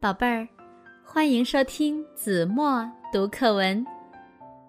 [0.00, 0.46] 宝贝儿，
[1.04, 3.84] 欢迎收听子墨读课文。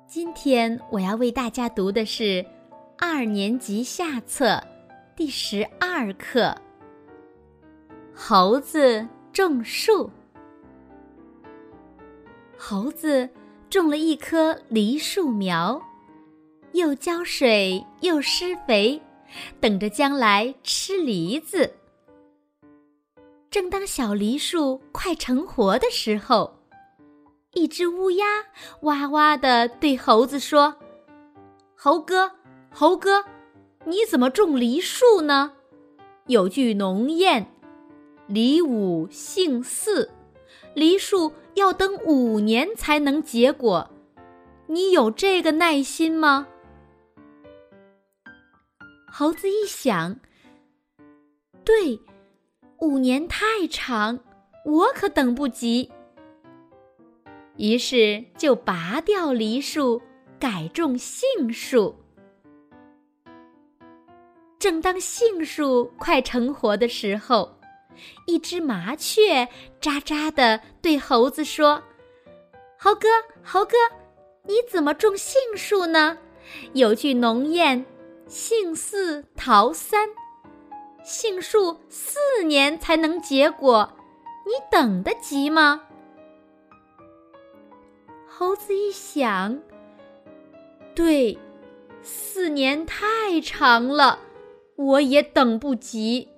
[0.07, 2.43] 今天我要为大家读的是
[2.97, 4.59] 二年级下册
[5.15, 6.45] 第十二课
[8.11, 10.07] 《猴子种树》。
[12.57, 13.29] 猴子
[13.69, 15.79] 种了一棵梨树苗，
[16.71, 18.99] 又浇水又施肥，
[19.59, 21.71] 等着将来吃梨子。
[23.51, 26.59] 正当小梨树快成活的时候，
[27.53, 28.25] 一只乌鸦
[28.81, 30.75] 哇哇的对猴子说
[31.75, 32.31] ：“猴哥，
[32.69, 33.25] 猴哥，
[33.85, 35.53] 你怎么种梨树呢？
[36.27, 37.43] 有句农谚
[38.27, 40.11] ，‘梨五杏四’，
[40.75, 43.89] 梨树要等五年才能结果。
[44.67, 46.45] 你有这个耐心吗？”
[49.11, 50.19] 猴子一想，
[51.65, 51.99] 对。
[52.81, 54.17] 五年太长，
[54.63, 55.91] 我可等不及。
[57.57, 60.01] 于是就拔掉梨树，
[60.39, 61.93] 改种杏树。
[64.57, 67.57] 正当杏树快成活的时候，
[68.25, 69.45] 一只麻雀
[69.81, 71.83] 喳喳的对猴子说
[72.79, 73.07] ：“猴哥，
[73.43, 73.75] 猴哥，
[74.43, 76.17] 你怎么种杏树呢？
[76.73, 77.83] 有句农谚，
[78.27, 80.07] 杏四桃三。”
[81.03, 83.91] 杏树四年才能结果，
[84.45, 85.81] 你等得及吗？
[88.27, 89.59] 猴子一想，
[90.93, 91.37] 对，
[92.01, 94.19] 四年太长了，
[94.75, 96.29] 我也等不及。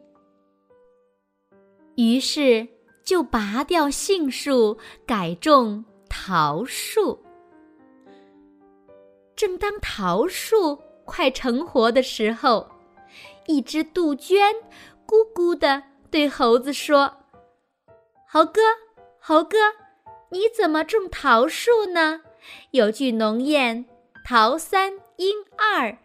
[1.96, 2.68] 于是
[3.04, 7.22] 就拔掉杏树，改种桃树。
[9.36, 12.71] 正当桃树快成活的时候。
[13.52, 14.56] 一只杜鹃
[15.06, 17.18] 咕咕地对猴子说
[18.26, 18.62] ：“猴哥，
[19.20, 19.58] 猴哥，
[20.30, 22.22] 你怎么种桃树呢？
[22.72, 23.84] 有句农谚，
[24.26, 25.98] 桃三阴二，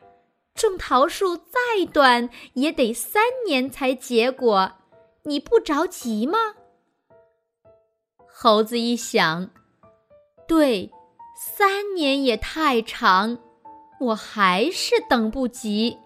[0.57, 4.73] 种桃树再短也得三年才结果，
[5.23, 6.57] 你不着急吗？”
[8.27, 9.51] 猴子一想，
[10.49, 10.91] 对，
[11.39, 13.39] 三年也太长，
[14.01, 15.97] 我还是等不及。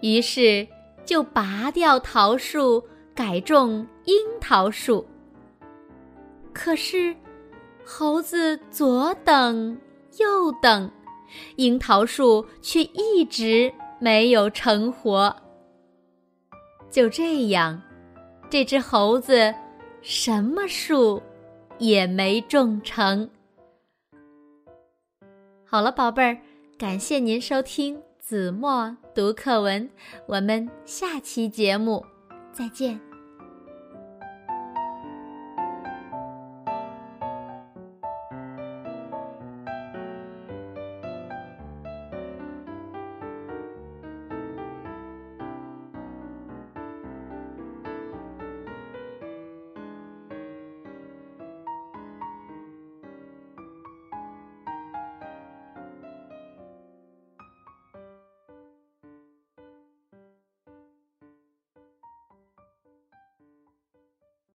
[0.00, 0.66] 于是
[1.04, 2.82] 就拔掉桃树，
[3.14, 5.06] 改种樱桃树。
[6.52, 7.14] 可是，
[7.84, 9.78] 猴子左等
[10.18, 10.90] 右等，
[11.56, 15.34] 樱桃树却一直没有成活。
[16.90, 17.80] 就这样，
[18.50, 19.54] 这只猴子
[20.02, 21.22] 什么树
[21.78, 23.28] 也没种成。
[25.64, 26.38] 好了，宝贝儿，
[26.78, 28.02] 感谢您收听。
[28.28, 29.88] 子墨读课文，
[30.26, 32.04] 我们下期节目
[32.52, 33.07] 再见。